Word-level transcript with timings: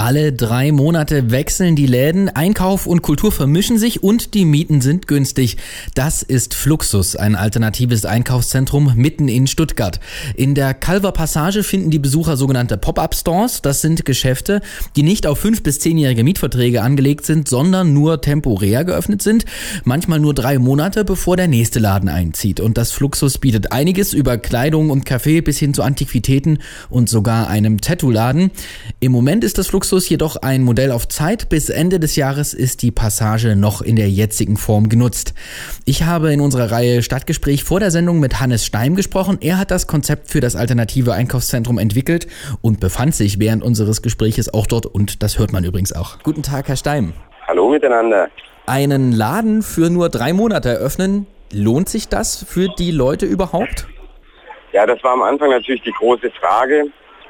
Alle 0.00 0.32
drei 0.32 0.72
Monate 0.72 1.30
wechseln 1.30 1.76
die 1.76 1.84
Läden, 1.84 2.30
Einkauf 2.30 2.86
und 2.86 3.02
Kultur 3.02 3.30
vermischen 3.30 3.76
sich 3.76 4.02
und 4.02 4.32
die 4.32 4.46
Mieten 4.46 4.80
sind 4.80 5.06
günstig. 5.06 5.58
Das 5.94 6.22
ist 6.22 6.54
Fluxus, 6.54 7.16
ein 7.16 7.36
alternatives 7.36 8.06
Einkaufszentrum 8.06 8.94
mitten 8.96 9.28
in 9.28 9.46
Stuttgart. 9.46 10.00
In 10.34 10.54
der 10.54 10.72
Calver 10.72 11.12
Passage 11.12 11.62
finden 11.62 11.90
die 11.90 11.98
Besucher 11.98 12.38
sogenannte 12.38 12.78
Pop-up-Stores. 12.78 13.60
Das 13.60 13.82
sind 13.82 14.06
Geschäfte, 14.06 14.62
die 14.96 15.02
nicht 15.02 15.26
auf 15.26 15.38
fünf 15.38 15.62
bis 15.62 15.80
zehnjährige 15.80 16.24
Mietverträge 16.24 16.80
angelegt 16.80 17.26
sind, 17.26 17.46
sondern 17.46 17.92
nur 17.92 18.22
temporär 18.22 18.86
geöffnet 18.86 19.20
sind. 19.20 19.44
Manchmal 19.84 20.18
nur 20.18 20.32
drei 20.32 20.58
Monate, 20.58 21.04
bevor 21.04 21.36
der 21.36 21.46
nächste 21.46 21.78
Laden 21.78 22.08
einzieht. 22.08 22.60
Und 22.60 22.78
das 22.78 22.90
Fluxus 22.90 23.36
bietet 23.36 23.70
einiges 23.70 24.14
über 24.14 24.38
Kleidung 24.38 24.88
und 24.88 25.04
Kaffee 25.04 25.42
bis 25.42 25.58
hin 25.58 25.74
zu 25.74 25.82
Antiquitäten 25.82 26.60
und 26.88 27.10
sogar 27.10 27.48
einem 27.48 27.82
Tattoo-Laden. 27.82 28.50
Im 29.00 29.12
Moment 29.12 29.44
ist 29.44 29.58
das 29.58 29.66
Fluxus 29.66 29.89
Luxus 29.90 30.08
jedoch 30.08 30.36
ein 30.36 30.62
Modell 30.62 30.92
auf 30.92 31.08
Zeit. 31.08 31.48
Bis 31.48 31.68
Ende 31.68 31.98
des 31.98 32.14
Jahres 32.14 32.54
ist 32.54 32.82
die 32.82 32.92
Passage 32.92 33.56
noch 33.56 33.82
in 33.82 33.96
der 33.96 34.08
jetzigen 34.08 34.56
Form 34.56 34.88
genutzt. 34.88 35.34
Ich 35.84 36.04
habe 36.04 36.32
in 36.32 36.40
unserer 36.40 36.70
Reihe 36.70 37.02
Stadtgespräch 37.02 37.64
vor 37.64 37.80
der 37.80 37.90
Sendung 37.90 38.20
mit 38.20 38.38
Hannes 38.38 38.64
Steim 38.64 38.94
gesprochen. 38.94 39.38
Er 39.40 39.58
hat 39.58 39.72
das 39.72 39.88
Konzept 39.88 40.30
für 40.30 40.38
das 40.38 40.54
alternative 40.54 41.12
Einkaufszentrum 41.12 41.76
entwickelt 41.76 42.28
und 42.62 42.78
befand 42.78 43.16
sich 43.16 43.40
während 43.40 43.64
unseres 43.64 44.00
Gespräches 44.00 44.54
auch 44.54 44.68
dort 44.68 44.86
und 44.86 45.24
das 45.24 45.40
hört 45.40 45.52
man 45.52 45.64
übrigens 45.64 45.92
auch. 45.92 46.20
Guten 46.22 46.44
Tag, 46.44 46.68
Herr 46.68 46.76
Steim. 46.76 47.12
Hallo 47.48 47.68
miteinander. 47.68 48.28
Einen 48.66 49.10
Laden 49.10 49.62
für 49.62 49.90
nur 49.90 50.08
drei 50.08 50.32
Monate 50.32 50.68
eröffnen, 50.68 51.26
lohnt 51.52 51.88
sich 51.88 52.08
das 52.08 52.44
für 52.48 52.68
die 52.78 52.92
Leute 52.92 53.26
überhaupt? 53.26 53.88
Ja, 54.72 54.86
das 54.86 55.02
war 55.02 55.14
am 55.14 55.22
Anfang 55.22 55.50
natürlich 55.50 55.82
die 55.82 55.90
große 55.98 56.30
Frage. 56.40 56.84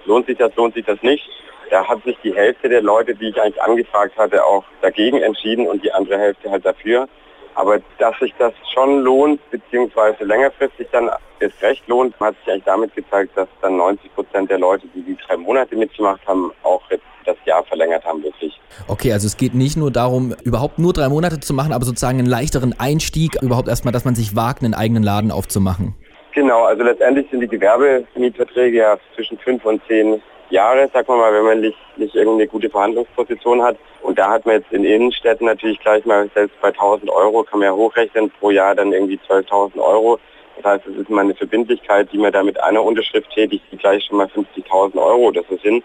Lohnt 0.04 0.26
sich 0.26 0.36
das, 0.36 0.54
lohnt 0.56 0.74
sich 0.74 0.84
das 0.84 0.98
nicht? 1.02 1.22
Da 1.70 1.86
hat 1.86 2.02
sich 2.04 2.16
die 2.22 2.34
Hälfte 2.34 2.68
der 2.68 2.82
Leute, 2.82 3.14
die 3.14 3.28
ich 3.28 3.40
eigentlich 3.40 3.62
angefragt 3.62 4.16
hatte, 4.18 4.44
auch 4.44 4.64
dagegen 4.82 5.22
entschieden 5.22 5.66
und 5.66 5.82
die 5.82 5.92
andere 5.92 6.18
Hälfte 6.18 6.50
halt 6.50 6.66
dafür. 6.66 7.08
Aber 7.54 7.78
dass 7.98 8.18
sich 8.18 8.34
das 8.38 8.52
schon 8.72 9.00
lohnt, 9.00 9.40
beziehungsweise 9.50 10.24
längerfristig 10.24 10.88
dann 10.92 11.10
erst 11.40 11.62
recht 11.62 11.86
lohnt, 11.88 12.18
hat 12.20 12.36
sich 12.38 12.52
eigentlich 12.52 12.64
damit 12.64 12.94
gezeigt, 12.94 13.36
dass 13.36 13.48
dann 13.62 13.76
90 13.76 14.14
Prozent 14.14 14.50
der 14.50 14.58
Leute, 14.58 14.86
die 14.94 15.02
die 15.02 15.16
drei 15.26 15.36
Monate 15.36 15.76
mitgemacht 15.76 16.20
haben, 16.26 16.52
auch 16.62 16.82
jetzt 16.90 17.04
das 17.24 17.36
Jahr 17.44 17.64
verlängert 17.64 18.04
haben 18.04 18.22
wirklich. 18.22 18.58
Okay, 18.88 19.12
also 19.12 19.26
es 19.26 19.36
geht 19.36 19.54
nicht 19.54 19.76
nur 19.76 19.90
darum, 19.90 20.34
überhaupt 20.44 20.78
nur 20.78 20.92
drei 20.92 21.08
Monate 21.08 21.40
zu 21.40 21.52
machen, 21.52 21.72
aber 21.72 21.84
sozusagen 21.84 22.18
einen 22.18 22.28
leichteren 22.28 22.74
Einstieg, 22.78 23.36
überhaupt 23.42 23.68
erstmal, 23.68 23.92
dass 23.92 24.04
man 24.04 24.14
sich 24.14 24.34
wagt, 24.36 24.62
einen 24.62 24.74
eigenen 24.74 25.02
Laden 25.02 25.30
aufzumachen. 25.30 25.94
Genau, 26.32 26.64
also 26.64 26.82
letztendlich 26.84 27.26
sind 27.30 27.40
die 27.40 27.48
Gewerbemietverträge 27.48 28.78
ja 28.78 28.96
zwischen 29.16 29.36
fünf 29.38 29.64
und 29.64 29.82
zehn 29.88 30.22
Jahre, 30.50 30.88
sag 30.92 31.08
mal, 31.08 31.32
wenn 31.32 31.44
man 31.44 31.60
nicht, 31.60 31.78
nicht 31.96 32.14
irgendeine 32.14 32.48
gute 32.48 32.70
Verhandlungsposition 32.70 33.62
hat. 33.62 33.76
Und 34.02 34.18
da 34.18 34.30
hat 34.30 34.46
man 34.46 34.56
jetzt 34.56 34.72
in 34.72 34.84
Innenstädten 34.84 35.46
natürlich 35.46 35.80
gleich 35.80 36.04
mal, 36.04 36.28
selbst 36.34 36.60
bei 36.60 36.68
1000 36.68 37.10
Euro, 37.10 37.42
kann 37.42 37.60
man 37.60 37.66
ja 37.66 37.74
hochrechnen, 37.74 38.30
pro 38.40 38.50
Jahr 38.50 38.74
dann 38.74 38.92
irgendwie 38.92 39.20
12.000 39.28 39.78
Euro. 39.80 40.18
Das 40.56 40.72
heißt, 40.72 40.86
es 40.86 40.96
ist 40.96 41.10
mal 41.10 41.22
eine 41.22 41.34
Verbindlichkeit, 41.34 42.08
die 42.12 42.18
man 42.18 42.32
da 42.32 42.42
mit 42.42 42.62
einer 42.62 42.82
Unterschrift 42.82 43.30
tätigt, 43.30 43.64
die 43.70 43.76
gleich 43.76 44.04
schon 44.04 44.18
mal 44.18 44.26
50.000 44.26 44.96
Euro 44.96 45.28
oder 45.28 45.42
so 45.48 45.56
sind. 45.58 45.84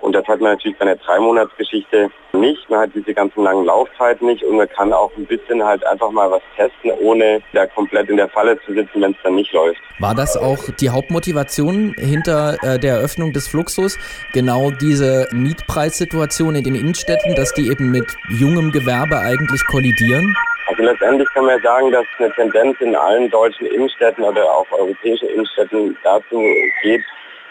Und 0.00 0.12
das 0.12 0.26
hat 0.26 0.40
man 0.40 0.52
natürlich 0.52 0.78
bei 0.78 0.86
einer 0.86 0.96
Drei-Monats-Geschichte 0.96 2.10
nicht. 2.32 2.68
Man 2.68 2.80
hat 2.80 2.90
diese 2.94 3.14
ganzen 3.14 3.42
langen 3.42 3.64
Laufzeiten 3.64 4.26
nicht 4.26 4.44
und 4.44 4.56
man 4.56 4.68
kann 4.68 4.92
auch 4.92 5.10
ein 5.16 5.26
bisschen 5.26 5.64
halt 5.64 5.84
einfach 5.86 6.10
mal 6.10 6.30
was 6.30 6.42
testen, 6.56 6.92
ohne 7.00 7.40
da 7.52 7.66
komplett 7.66 8.08
in 8.08 8.16
der 8.16 8.28
Falle 8.28 8.58
zu 8.66 8.74
sitzen, 8.74 9.00
wenn 9.02 9.12
es 9.12 9.16
dann 9.22 9.34
nicht 9.34 9.52
läuft. 9.52 9.80
War 9.98 10.14
das 10.14 10.36
auch 10.36 10.58
die 10.80 10.90
Hauptmotivation 10.90 11.94
hinter 11.98 12.56
äh, 12.62 12.78
der 12.78 12.96
Eröffnung 12.96 13.32
des 13.32 13.48
Fluxus? 13.48 13.98
Genau 14.32 14.70
diese 14.70 15.28
Mietpreissituation 15.32 16.54
in 16.54 16.64
den 16.64 16.74
Innenstädten, 16.74 17.34
dass 17.34 17.54
die 17.54 17.70
eben 17.70 17.90
mit 17.90 18.06
jungem 18.28 18.72
Gewerbe 18.72 19.18
eigentlich 19.18 19.64
kollidieren? 19.66 20.34
Also 20.68 20.82
letztendlich 20.82 21.28
kann 21.32 21.46
man 21.46 21.62
sagen, 21.62 21.92
dass 21.92 22.04
eine 22.18 22.32
Tendenz 22.32 22.76
in 22.80 22.96
allen 22.96 23.30
deutschen 23.30 23.66
Innenstädten 23.66 24.24
oder 24.24 24.44
auch 24.44 24.66
europäischen 24.72 25.28
Innenstädten 25.28 25.96
dazu 26.02 26.42
geht, 26.82 27.02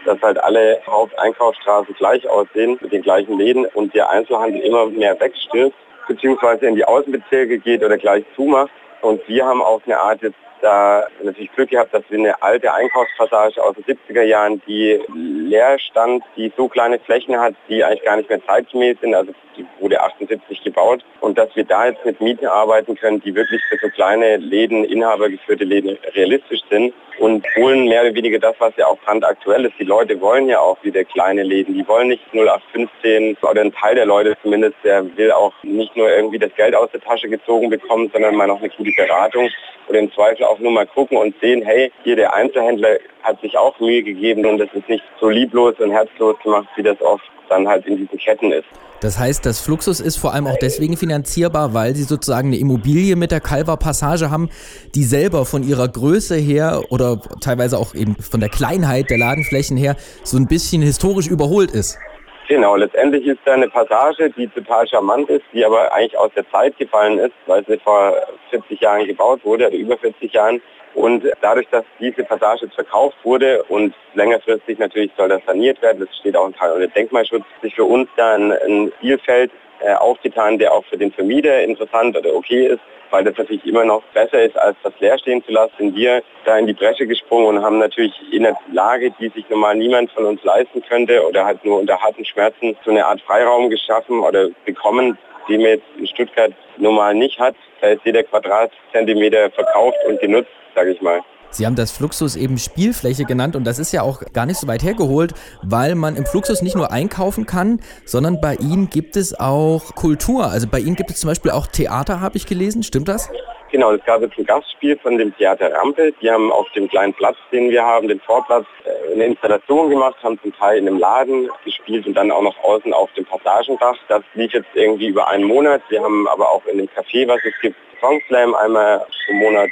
dass 0.05 0.21
halt 0.21 0.41
alle 0.43 0.79
Haupteinkaufsstraßen 0.87 1.95
gleich 1.95 2.27
aussehen 2.27 2.77
mit 2.81 2.91
den 2.91 3.01
gleichen 3.01 3.37
Läden 3.37 3.65
und 3.73 3.93
der 3.93 4.09
Einzelhandel 4.09 4.61
immer 4.61 4.85
mehr 4.87 5.19
wegstirbt, 5.19 5.75
beziehungsweise 6.07 6.67
in 6.67 6.75
die 6.75 6.85
Außenbezirke 6.85 7.59
geht 7.59 7.83
oder 7.83 7.97
gleich 7.97 8.23
zumacht. 8.35 8.71
Und 9.01 9.27
wir 9.27 9.45
haben 9.45 9.61
auch 9.61 9.81
eine 9.85 9.99
Art 9.99 10.21
jetzt 10.21 10.37
da 10.65 11.07
natürlich 11.21 11.51
Glück 11.53 11.69
gehabt, 11.69 11.93
dass 11.93 12.03
wir 12.09 12.17
eine 12.17 12.41
alte 12.41 12.73
Einkaufspassage 12.73 13.61
aus 13.63 13.75
den 13.75 13.95
70er 13.95 14.23
Jahren, 14.23 14.61
die 14.67 14.99
leer 15.13 15.77
stand, 15.77 16.23
die 16.35 16.51
so 16.57 16.67
kleine 16.67 16.99
Flächen 16.99 17.39
hat, 17.39 17.53
die 17.69 17.83
eigentlich 17.83 18.03
gar 18.03 18.17
nicht 18.17 18.29
mehr 18.29 18.43
zeitgemäß 18.45 18.97
sind. 18.99 19.13
Also 19.13 19.31
die 19.55 19.65
wurde 19.79 20.01
78 20.01 20.63
gebaut. 20.63 21.05
Und 21.21 21.37
dass 21.37 21.55
wir 21.55 21.63
da 21.63 21.87
jetzt 21.87 22.03
mit 22.03 22.19
Mieten 22.19 22.47
arbeiten 22.47 22.95
können, 22.95 23.21
die 23.21 23.35
wirklich 23.35 23.61
für 23.69 23.77
so 23.77 23.89
kleine 23.89 24.37
Läden, 24.37 24.83
inhabergeführte 24.83 25.63
Läden 25.63 25.97
realistisch 26.15 26.61
sind 26.69 26.93
und 27.19 27.45
holen 27.55 27.87
mehr 27.87 28.01
oder 28.01 28.13
weniger 28.13 28.39
das, 28.39 28.55
was 28.59 28.75
ja 28.77 28.87
auch 28.87 28.97
brandaktuell 28.99 29.65
ist. 29.65 29.75
Die 29.79 29.85
Leute 29.85 30.19
wollen 30.19 30.49
ja 30.49 30.59
auch 30.59 30.77
wieder 30.83 31.03
kleine 31.03 31.43
Läden. 31.43 31.75
Die 31.75 31.87
wollen 31.87 32.09
nicht 32.09 32.23
0815 32.33 33.37
oder 33.41 33.61
ein 33.61 33.73
Teil 33.73 33.95
der 33.95 34.05
Leute 34.05 34.35
zumindest, 34.41 34.75
der 34.83 35.05
will 35.15 35.31
auch 35.31 35.53
nicht 35.63 35.95
nur 35.95 36.09
irgendwie 36.09 36.39
das 36.39 36.53
Geld 36.55 36.75
aus 36.75 36.91
der 36.91 37.01
Tasche 37.01 37.29
gezogen 37.29 37.69
bekommen, 37.69 38.09
sondern 38.11 38.35
mal 38.35 38.47
noch 38.47 38.59
eine 38.59 38.69
gute 38.69 38.91
Beratung 38.97 39.49
oder 39.87 39.99
im 39.99 40.11
Zweifel 40.11 40.43
auch 40.45 40.54
nur 40.59 40.71
mal 40.71 40.87
gucken 40.87 41.17
und 41.17 41.35
sehen, 41.41 41.61
hey, 41.63 41.91
hier 42.03 42.15
der 42.15 42.33
Einzelhändler 42.33 42.97
hat 43.23 43.39
sich 43.41 43.57
auch 43.57 43.79
Mühe 43.79 44.03
gegeben 44.03 44.45
und 44.45 44.57
das 44.57 44.69
ist 44.73 44.87
nicht 44.89 45.03
so 45.19 45.29
lieblos 45.29 45.75
und 45.79 45.91
herzlos 45.91 46.35
gemacht, 46.43 46.67
wie 46.75 46.83
das 46.83 47.01
oft 47.01 47.23
dann 47.49 47.67
halt 47.67 47.85
in 47.85 47.97
diesen 47.97 48.17
Ketten 48.17 48.51
ist. 48.51 48.65
Das 49.01 49.19
heißt, 49.19 49.45
das 49.45 49.59
Fluxus 49.59 49.99
ist 49.99 50.15
vor 50.15 50.33
allem 50.33 50.47
auch 50.47 50.57
deswegen 50.59 50.97
finanzierbar, 50.97 51.73
weil 51.73 51.95
sie 51.95 52.03
sozusagen 52.03 52.47
eine 52.47 52.57
Immobilie 52.57 53.15
mit 53.15 53.31
der 53.31 53.41
Calver 53.41 53.77
Passage 53.77 54.31
haben, 54.31 54.49
die 54.95 55.03
selber 55.03 55.45
von 55.45 55.63
ihrer 55.63 55.87
Größe 55.87 56.35
her 56.35 56.81
oder 56.89 57.19
teilweise 57.41 57.77
auch 57.77 57.93
eben 57.93 58.15
von 58.15 58.39
der 58.39 58.49
Kleinheit 58.49 59.09
der 59.09 59.17
Ladenflächen 59.17 59.77
her 59.77 59.95
so 60.23 60.37
ein 60.37 60.47
bisschen 60.47 60.81
historisch 60.81 61.27
überholt 61.27 61.71
ist. 61.71 61.99
Genau, 62.47 62.75
letztendlich 62.75 63.25
ist 63.25 63.39
da 63.45 63.53
eine 63.53 63.67
Passage, 63.67 64.29
die 64.29 64.47
total 64.47 64.87
charmant 64.87 65.29
ist, 65.31 65.43
die 65.51 65.65
aber 65.65 65.91
eigentlich 65.91 66.17
aus 66.17 66.31
der 66.35 66.47
Zeit 66.51 66.77
gefallen 66.77 67.17
ist, 67.17 67.33
weil 67.47 67.65
sie 67.65 67.77
vor 67.77 68.13
40 68.51 68.79
Jahren 68.79 69.07
gebaut 69.07 69.43
wurde, 69.43 69.67
oder 69.67 69.75
über 69.75 69.97
40 69.97 70.31
Jahren. 70.31 70.61
Und 70.93 71.23
dadurch, 71.41 71.67
dass 71.71 71.83
diese 71.99 72.23
Passage 72.23 72.69
verkauft 72.69 73.17
wurde 73.23 73.63
und 73.63 73.93
längerfristig 74.13 74.77
natürlich 74.77 75.11
soll 75.17 75.27
das 75.27 75.41
saniert 75.45 75.81
werden, 75.81 76.05
das 76.05 76.17
steht 76.17 76.37
auch 76.37 76.45
ein 76.45 76.53
Teil 76.53 76.71
unter 76.71 76.87
Denkmalschutz, 76.87 77.43
sich 77.61 77.75
für 77.75 77.83
uns 77.83 78.07
da 78.15 78.35
ein, 78.35 78.51
ein 78.51 78.93
Spielfeld 78.97 79.51
äh, 79.81 79.93
aufgetan, 79.93 80.57
der 80.57 80.73
auch 80.73 80.83
für 80.85 80.97
den 80.97 81.11
Vermieter 81.11 81.61
interessant 81.63 82.17
oder 82.17 82.33
okay 82.33 82.67
ist, 82.67 82.79
weil 83.11 83.23
das 83.23 83.37
natürlich 83.37 83.65
immer 83.65 83.85
noch 83.85 84.01
besser 84.13 84.43
ist, 84.43 84.57
als 84.57 84.75
das 84.83 84.93
leer 84.99 85.17
stehen 85.17 85.43
zu 85.43 85.51
lassen, 85.51 85.73
sind 85.77 85.95
wir 85.95 86.23
da 86.45 86.57
in 86.57 86.67
die 86.67 86.73
Bresche 86.73 87.07
gesprungen 87.07 87.47
und 87.47 87.63
haben 87.63 87.79
natürlich 87.79 88.13
in 88.31 88.45
einer 88.45 88.57
Lage, 88.71 89.11
die 89.19 89.29
sich 89.29 89.47
normal 89.49 89.75
niemand 89.75 90.11
von 90.11 90.25
uns 90.25 90.43
leisten 90.43 90.81
könnte 90.87 91.25
oder 91.27 91.45
halt 91.45 91.63
nur 91.63 91.79
unter 91.79 92.01
harten 92.01 92.25
Schmerzen 92.25 92.75
so 92.83 92.91
eine 92.91 93.05
Art 93.05 93.21
Freiraum 93.21 93.69
geschaffen 93.69 94.19
oder 94.19 94.49
bekommen, 94.65 95.17
die 95.47 95.57
man 95.57 95.67
jetzt 95.67 95.85
in 95.97 96.07
Stuttgart 96.07 96.51
normal 96.77 97.13
nicht 97.13 97.39
hat. 97.39 97.55
Da 97.81 97.89
ist 97.89 98.01
jeder 98.03 98.23
Quadratzentimeter 98.23 99.51
verkauft 99.51 99.97
und 100.07 100.19
genutzt 100.19 100.49
sage 100.75 100.91
ich 100.91 101.01
mal. 101.01 101.21
Sie 101.55 101.65
haben 101.65 101.77
das 101.77 101.93
Fluxus 101.93 102.35
eben 102.35 102.57
Spielfläche 102.57 103.23
genannt 103.23 103.55
und 103.55 103.63
das 103.63 103.79
ist 103.79 103.93
ja 103.93 104.01
auch 104.01 104.21
gar 104.33 104.45
nicht 104.45 104.59
so 104.59 104.67
weit 104.67 104.83
hergeholt, 104.83 105.33
weil 105.63 105.95
man 105.95 106.17
im 106.17 106.25
Fluxus 106.25 106.61
nicht 106.61 106.75
nur 106.75 106.91
einkaufen 106.91 107.45
kann, 107.45 107.79
sondern 108.03 108.41
bei 108.41 108.55
Ihnen 108.55 108.89
gibt 108.89 109.15
es 109.15 109.39
auch 109.39 109.95
Kultur. 109.95 110.47
Also 110.47 110.67
bei 110.67 110.79
Ihnen 110.79 110.97
gibt 110.97 111.11
es 111.11 111.21
zum 111.21 111.29
Beispiel 111.29 111.51
auch 111.51 111.67
Theater, 111.67 112.19
habe 112.19 112.35
ich 112.35 112.45
gelesen. 112.45 112.83
Stimmt 112.83 113.07
das? 113.07 113.29
Genau, 113.71 113.93
es 113.93 114.03
gab 114.03 114.21
jetzt 114.21 114.37
ein 114.37 114.45
Gastspiel 114.45 114.97
von 114.97 115.17
dem 115.17 115.33
Theater 115.37 115.71
Rampe. 115.73 116.13
Die 116.21 116.29
haben 116.29 116.51
auf 116.51 116.69
dem 116.75 116.89
kleinen 116.89 117.13
Platz, 117.13 117.37
den 117.53 117.69
wir 117.69 117.83
haben, 117.83 118.09
den 118.09 118.19
Vorplatz, 118.19 118.65
äh, 118.83 119.13
eine 119.13 119.25
Installation 119.27 119.89
gemacht, 119.89 120.17
haben 120.23 120.37
zum 120.41 120.53
Teil 120.57 120.79
in 120.79 120.89
einem 120.89 120.99
Laden 120.99 121.49
gespielt 121.63 122.05
und 122.05 122.15
dann 122.15 122.31
auch 122.31 122.41
noch 122.41 122.61
außen 122.65 122.91
auf 122.91 123.09
dem 123.13 123.23
Passagendach. 123.23 123.95
Das 124.09 124.23
lief 124.33 124.51
jetzt 124.51 124.67
irgendwie 124.73 125.07
über 125.07 125.29
einen 125.29 125.45
Monat. 125.45 125.81
Wir 125.87 126.03
haben 126.03 126.27
aber 126.27 126.51
auch 126.51 126.65
in 126.65 126.79
dem 126.79 126.87
Café, 126.87 127.25
was 127.29 127.39
es 127.45 127.53
gibt, 127.61 127.77
Songslam 128.01 128.53
einmal 128.55 129.05
im 129.29 129.37
Monat 129.37 129.69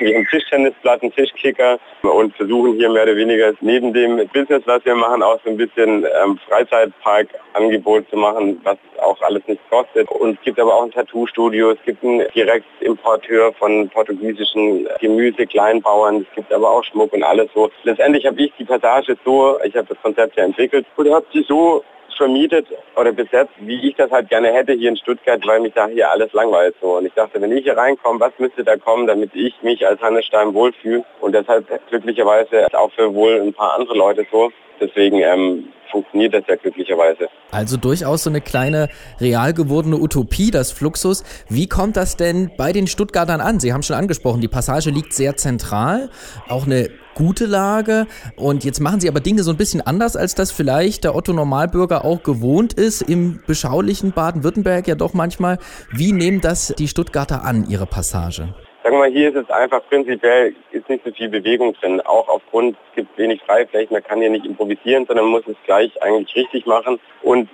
wir 0.00 0.16
haben 0.16 0.26
Tischtennisplatten, 0.26 1.12
Tischkicker 1.12 1.78
und 2.02 2.34
versuchen 2.36 2.74
hier 2.74 2.90
mehr 2.90 3.04
oder 3.04 3.16
weniger 3.16 3.52
neben 3.60 3.92
dem 3.92 4.16
Business, 4.28 4.62
was 4.66 4.84
wir 4.84 4.94
machen, 4.94 5.22
auch 5.22 5.38
so 5.44 5.50
ein 5.50 5.56
bisschen 5.56 6.04
ähm, 6.22 6.38
Freizeitpark-Angebot 6.48 8.08
zu 8.10 8.16
machen, 8.16 8.60
was 8.64 8.76
auch 9.00 9.20
alles 9.22 9.42
nichts 9.46 9.64
kostet. 9.70 10.10
Und 10.10 10.38
es 10.38 10.44
gibt 10.44 10.60
aber 10.60 10.74
auch 10.74 10.84
ein 10.84 10.90
Tattoo-Studio, 10.90 11.72
es 11.72 11.82
gibt 11.84 12.02
einen 12.04 12.24
Direktimporteur 12.34 13.52
von 13.54 13.88
portugiesischen 13.88 14.88
Gemüse, 15.00 15.46
Kleinbauern, 15.46 16.26
es 16.28 16.34
gibt 16.34 16.52
aber 16.52 16.70
auch 16.70 16.84
Schmuck 16.84 17.12
und 17.12 17.22
alles 17.22 17.48
so. 17.54 17.70
Letztendlich 17.82 18.26
habe 18.26 18.40
ich 18.40 18.52
die 18.58 18.64
Passage 18.64 19.16
so, 19.24 19.58
ich 19.64 19.74
habe 19.76 19.88
das 19.88 20.00
Konzept 20.02 20.36
ja 20.36 20.44
entwickelt 20.44 20.86
und 20.96 21.12
habe 21.12 21.26
sie 21.32 21.44
so 21.48 21.82
vermietet 22.18 22.66
oder 22.96 23.12
besetzt, 23.12 23.54
wie 23.60 23.88
ich 23.88 23.96
das 23.96 24.10
halt 24.10 24.28
gerne 24.28 24.52
hätte 24.52 24.74
hier 24.74 24.90
in 24.90 24.96
Stuttgart, 24.98 25.40
weil 25.46 25.60
mich 25.60 25.72
da 25.72 25.86
hier 25.86 26.10
alles 26.10 26.32
langweilt 26.34 26.74
so. 26.82 26.98
Und 26.98 27.06
ich 27.06 27.14
dachte, 27.14 27.40
wenn 27.40 27.56
ich 27.56 27.64
hier 27.64 27.76
reinkomme, 27.76 28.20
was 28.20 28.32
müsste 28.38 28.62
da 28.62 28.76
kommen, 28.76 29.06
damit 29.06 29.30
ich 29.34 29.54
mich 29.62 29.86
als 29.86 30.00
Hannes 30.02 30.26
Stein 30.26 30.52
wohlfühle? 30.52 31.04
Und 31.20 31.34
deshalb 31.34 31.66
glücklicherweise 31.88 32.66
auch 32.74 32.92
für 32.92 33.14
wohl 33.14 33.40
ein 33.40 33.54
paar 33.54 33.78
andere 33.78 33.96
Leute 33.96 34.26
so. 34.30 34.50
Deswegen 34.80 35.20
ähm, 35.20 35.68
funktioniert 35.90 36.34
das 36.34 36.44
ja 36.46 36.56
glücklicherweise. 36.56 37.28
Also 37.50 37.76
durchaus 37.76 38.24
so 38.24 38.30
eine 38.30 38.40
kleine 38.40 38.88
real 39.20 39.54
gewordene 39.54 39.96
Utopie, 39.96 40.50
das 40.50 40.72
Fluxus. 40.72 41.24
Wie 41.48 41.68
kommt 41.68 41.96
das 41.96 42.16
denn 42.16 42.50
bei 42.56 42.72
den 42.72 42.86
Stuttgartern 42.86 43.40
an? 43.40 43.60
Sie 43.60 43.72
haben 43.72 43.82
schon 43.82 43.96
angesprochen, 43.96 44.40
die 44.40 44.48
Passage 44.48 44.90
liegt 44.90 45.14
sehr 45.14 45.36
zentral, 45.36 46.10
auch 46.48 46.66
eine 46.66 46.90
gute 47.18 47.46
Lage. 47.46 48.06
Und 48.36 48.64
jetzt 48.64 48.80
machen 48.80 49.00
Sie 49.00 49.08
aber 49.08 49.20
Dinge 49.20 49.42
so 49.42 49.50
ein 49.50 49.56
bisschen 49.56 49.80
anders, 49.80 50.16
als 50.16 50.36
das 50.36 50.52
vielleicht 50.52 51.02
der 51.02 51.16
Otto 51.16 51.32
Normalbürger 51.32 52.04
auch 52.04 52.22
gewohnt 52.22 52.72
ist, 52.72 53.02
im 53.02 53.40
beschaulichen 53.46 54.12
Baden-Württemberg 54.12 54.86
ja 54.86 54.94
doch 54.94 55.14
manchmal. 55.14 55.58
Wie 55.90 56.12
nehmen 56.12 56.40
das 56.40 56.74
die 56.78 56.86
Stuttgarter 56.86 57.44
an, 57.44 57.66
Ihre 57.68 57.86
Passage? 57.86 58.54
Sagen 58.84 58.94
wir 58.94 59.00
mal, 59.00 59.10
hier 59.10 59.30
ist 59.30 59.36
es 59.36 59.50
einfach 59.50 59.82
prinzipiell, 59.88 60.54
ist 60.70 60.88
nicht 60.88 61.04
so 61.04 61.10
viel 61.10 61.28
Bewegung 61.28 61.74
drin. 61.74 62.00
Auch 62.02 62.28
aufgrund, 62.28 62.76
es 62.90 62.94
gibt 62.94 63.18
wenig 63.18 63.42
Freiflächen, 63.42 63.92
man 63.92 64.04
kann 64.04 64.20
hier 64.20 64.30
nicht 64.30 64.46
improvisieren, 64.46 65.04
sondern 65.06 65.26
muss 65.26 65.42
es 65.48 65.56
gleich 65.66 65.90
eigentlich 66.00 66.34
richtig 66.36 66.66
machen. 66.66 67.00
Und 67.22 67.50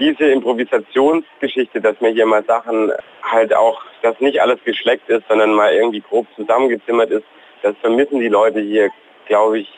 diese 0.00 0.24
Improvisationsgeschichte, 0.24 1.80
dass 1.80 2.00
man 2.00 2.12
hier 2.12 2.26
mal 2.26 2.44
Sachen 2.44 2.90
halt 3.22 3.54
auch, 3.54 3.80
dass 4.02 4.20
nicht 4.20 4.42
alles 4.42 4.58
geschleckt 4.64 5.08
ist, 5.08 5.22
sondern 5.28 5.54
mal 5.54 5.72
irgendwie 5.72 6.00
grob 6.00 6.26
zusammengezimmert 6.34 7.10
ist, 7.10 7.24
das 7.62 7.74
vermissen 7.80 8.20
die 8.20 8.28
Leute 8.28 8.60
hier, 8.60 8.90
glaube 9.26 9.60
ich, 9.60 9.68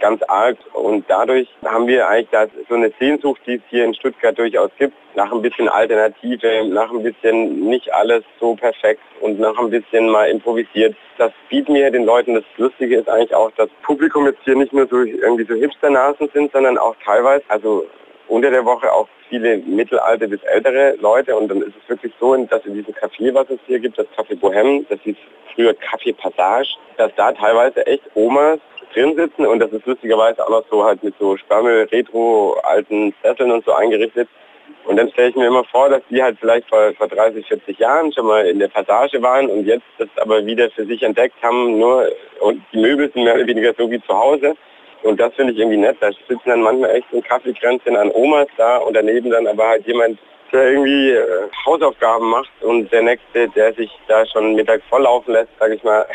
ganz 0.00 0.22
arg. 0.24 0.56
Und 0.72 1.04
dadurch 1.08 1.48
haben 1.64 1.86
wir 1.86 2.08
eigentlich 2.08 2.28
da 2.30 2.46
so 2.68 2.74
eine 2.74 2.92
Sehnsucht, 2.98 3.40
die 3.46 3.54
es 3.54 3.62
hier 3.68 3.84
in 3.84 3.94
Stuttgart 3.94 4.36
durchaus 4.38 4.70
gibt, 4.78 4.94
nach 5.14 5.30
ein 5.32 5.42
bisschen 5.42 5.68
Alternative, 5.68 6.64
nach 6.68 6.90
ein 6.90 7.02
bisschen 7.02 7.60
nicht 7.60 7.92
alles 7.92 8.24
so 8.38 8.54
perfekt 8.54 9.02
und 9.20 9.38
nach 9.38 9.58
ein 9.58 9.70
bisschen 9.70 10.08
mal 10.08 10.28
improvisiert. 10.28 10.96
Das 11.18 11.32
bieten 11.48 11.74
wir 11.74 11.90
den 11.90 12.04
Leuten. 12.04 12.34
Das 12.34 12.44
Lustige 12.56 12.96
ist 12.96 13.08
eigentlich 13.08 13.34
auch, 13.34 13.50
dass 13.52 13.68
Publikum 13.82 14.26
jetzt 14.26 14.40
hier 14.44 14.56
nicht 14.56 14.72
nur 14.72 14.86
so 14.86 15.02
irgendwie 15.02 15.44
so 15.44 15.54
Hipsternasen 15.54 16.30
sind, 16.32 16.52
sondern 16.52 16.78
auch 16.78 16.96
teilweise, 17.04 17.44
also 17.48 17.86
unter 18.30 18.50
der 18.50 18.64
Woche 18.64 18.90
auch 18.92 19.08
viele 19.28 19.58
mittelalte 19.58 20.28
bis 20.28 20.42
ältere 20.44 20.96
Leute 21.00 21.36
und 21.36 21.48
dann 21.48 21.62
ist 21.62 21.74
es 21.82 21.88
wirklich 21.88 22.12
so, 22.20 22.36
dass 22.46 22.64
in 22.64 22.74
diesem 22.74 22.94
Café, 22.94 23.34
was 23.34 23.50
es 23.50 23.58
hier 23.66 23.80
gibt, 23.80 23.98
das 23.98 24.06
Café 24.16 24.38
Bohem, 24.38 24.86
das 24.88 25.00
hieß 25.02 25.16
früher 25.54 25.72
Café 25.72 26.14
Passage, 26.14 26.76
dass 26.96 27.12
da 27.16 27.32
teilweise 27.32 27.86
echt 27.86 28.04
Omas 28.14 28.58
drin 28.94 29.16
sitzen 29.16 29.46
und 29.46 29.58
das 29.58 29.72
ist 29.72 29.84
lustigerweise 29.84 30.44
auch 30.44 30.50
noch 30.50 30.64
so 30.70 30.84
halt 30.84 31.02
mit 31.02 31.14
so 31.18 31.36
Spermel, 31.36 31.88
Retro, 31.90 32.56
alten 32.62 33.12
Sesseln 33.22 33.50
und 33.50 33.64
so 33.64 33.72
eingerichtet. 33.72 34.28
Und 34.84 34.96
dann 34.96 35.10
stelle 35.10 35.30
ich 35.30 35.36
mir 35.36 35.48
immer 35.48 35.64
vor, 35.64 35.88
dass 35.88 36.02
die 36.08 36.22
halt 36.22 36.38
vielleicht 36.40 36.68
vor, 36.68 36.92
vor 36.94 37.08
30, 37.08 37.46
40 37.46 37.78
Jahren 37.78 38.12
schon 38.12 38.26
mal 38.26 38.46
in 38.46 38.58
der 38.60 38.68
Passage 38.68 39.20
waren 39.20 39.48
und 39.48 39.66
jetzt 39.66 39.84
das 39.98 40.08
aber 40.16 40.46
wieder 40.46 40.70
für 40.70 40.86
sich 40.86 41.02
entdeckt 41.02 41.36
haben, 41.42 41.78
nur 41.78 42.08
und 42.40 42.62
die 42.72 42.78
Möbel 42.78 43.10
sind 43.12 43.24
mehr 43.24 43.34
oder 43.34 43.46
weniger 43.46 43.74
so 43.76 43.90
wie 43.90 44.00
zu 44.00 44.16
Hause. 44.16 44.54
Und 45.02 45.18
das 45.18 45.34
finde 45.34 45.52
ich 45.52 45.58
irgendwie 45.58 45.78
nett. 45.78 45.96
Da 46.00 46.10
sitzen 46.28 46.40
dann 46.44 46.62
manchmal 46.62 46.90
echt 46.96 47.06
so 47.10 47.20
Kaffeekränzchen 47.20 47.96
an 47.96 48.10
Omas 48.12 48.48
da 48.56 48.78
und 48.78 48.94
daneben 48.94 49.30
dann 49.30 49.46
aber 49.46 49.68
halt 49.68 49.86
jemand, 49.86 50.18
der 50.52 50.72
irgendwie 50.72 51.10
äh, 51.10 51.48
Hausaufgaben 51.64 52.28
macht 52.28 52.50
und 52.60 52.92
der 52.92 53.02
Nächste, 53.02 53.48
der 53.50 53.72
sich 53.74 53.90
da 54.08 54.26
schon 54.26 54.54
mittags 54.54 54.82
volllaufen 54.88 55.32
lässt, 55.32 55.50
sage 55.58 55.74
ich 55.76 55.82
mal. 55.82 56.06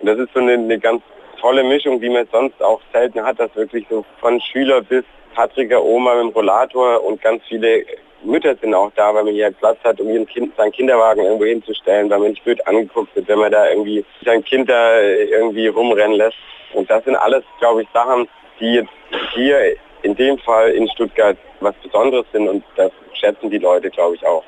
Und 0.00 0.06
das 0.06 0.18
ist 0.18 0.32
so 0.34 0.40
eine, 0.40 0.52
eine 0.52 0.78
ganz 0.78 1.02
tolle 1.40 1.64
Mischung, 1.64 2.00
die 2.00 2.10
man 2.10 2.28
sonst 2.30 2.62
auch 2.62 2.80
selten 2.92 3.22
hat, 3.22 3.40
dass 3.40 3.54
wirklich 3.56 3.86
so 3.88 4.04
von 4.20 4.40
Schüler 4.40 4.82
bis 4.82 5.04
Patricker 5.34 5.82
Oma 5.82 6.14
mit 6.16 6.24
dem 6.24 6.28
Rollator 6.30 7.02
und 7.04 7.22
ganz 7.22 7.42
viele 7.48 7.84
Mütter 8.22 8.56
sind 8.56 8.74
auch 8.74 8.90
da, 8.96 9.14
weil 9.14 9.24
man 9.24 9.34
hier 9.34 9.50
Platz 9.50 9.78
hat, 9.84 10.00
um 10.00 10.08
ihren 10.08 10.26
kind, 10.26 10.54
seinen 10.56 10.72
Kinderwagen 10.72 11.24
irgendwo 11.24 11.44
hinzustellen, 11.44 12.10
weil 12.10 12.18
man 12.18 12.30
nicht 12.30 12.44
blöd 12.44 12.66
angeguckt 12.66 13.14
wird, 13.14 13.28
wenn 13.28 13.38
man 13.38 13.52
da 13.52 13.68
irgendwie 13.68 14.04
sein 14.24 14.44
Kind 14.44 14.68
da 14.68 15.00
irgendwie 15.00 15.68
rumrennen 15.68 16.16
lässt. 16.16 16.36
Und 16.74 16.90
das 16.90 17.04
sind 17.04 17.16
alles, 17.16 17.44
glaube 17.60 17.82
ich, 17.82 17.88
Sachen, 17.94 18.28
die 18.60 18.74
jetzt 18.74 18.90
hier 19.34 19.76
in 20.02 20.14
dem 20.16 20.38
Fall 20.38 20.70
in 20.70 20.88
Stuttgart 20.88 21.36
was 21.60 21.74
Besonderes 21.82 22.26
sind 22.32 22.48
und 22.48 22.64
das 22.76 22.92
schätzen 23.14 23.50
die 23.50 23.58
Leute, 23.58 23.90
glaube 23.90 24.16
ich, 24.16 24.24
auch. 24.26 24.44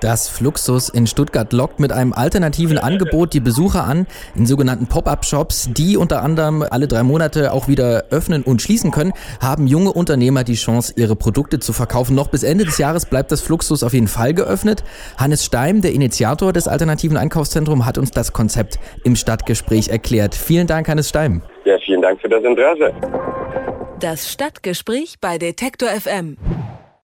Das 0.00 0.28
Fluxus 0.28 0.88
in 0.88 1.06
Stuttgart 1.06 1.52
lockt 1.52 1.78
mit 1.78 1.92
einem 1.92 2.14
alternativen 2.14 2.78
Angebot 2.78 3.34
die 3.34 3.40
Besucher 3.40 3.84
an 3.84 4.06
in 4.34 4.46
sogenannten 4.46 4.86
Pop-up-Shops, 4.86 5.68
die 5.72 5.98
unter 5.98 6.22
anderem 6.22 6.64
alle 6.68 6.88
drei 6.88 7.02
Monate 7.02 7.52
auch 7.52 7.68
wieder 7.68 8.04
öffnen 8.10 8.42
und 8.42 8.62
schließen 8.62 8.92
können, 8.92 9.12
haben 9.42 9.66
junge 9.66 9.92
Unternehmer 9.92 10.42
die 10.42 10.54
Chance, 10.54 10.94
ihre 10.96 11.16
Produkte 11.16 11.58
zu 11.58 11.74
verkaufen. 11.74 12.14
Noch 12.14 12.28
bis 12.28 12.44
Ende 12.44 12.64
des 12.64 12.78
Jahres 12.78 13.04
bleibt 13.04 13.30
das 13.30 13.42
Fluxus 13.42 13.82
auf 13.82 13.92
jeden 13.92 14.08
Fall 14.08 14.32
geöffnet. 14.32 14.84
Hannes 15.18 15.44
Steim, 15.44 15.82
der 15.82 15.92
Initiator 15.92 16.54
des 16.54 16.66
alternativen 16.66 17.18
Einkaufszentrums, 17.18 17.84
hat 17.84 17.98
uns 17.98 18.10
das 18.10 18.32
Konzept 18.32 18.78
im 19.04 19.16
Stadtgespräch 19.16 19.88
erklärt. 19.88 20.34
Vielen 20.34 20.66
Dank, 20.66 20.88
Hannes 20.88 21.10
Steim. 21.10 21.42
Ja, 21.66 21.76
vielen 21.84 22.00
Dank 22.00 22.18
für 22.22 22.28
das 22.30 22.42
Interesse. 22.42 22.94
Das 24.00 24.32
Stadtgespräch 24.32 25.16
bei 25.20 25.36
Detektor 25.36 25.90
FM. 25.90 26.38